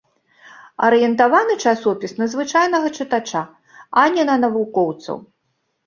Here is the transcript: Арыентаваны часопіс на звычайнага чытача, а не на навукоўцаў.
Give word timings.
Арыентаваны 0.87 1.53
часопіс 1.67 2.11
на 2.21 2.25
звычайнага 2.33 2.87
чытача, 2.99 3.41
а 4.01 4.11
не 4.19 4.23
на 4.35 4.43
навукоўцаў. 4.45 5.17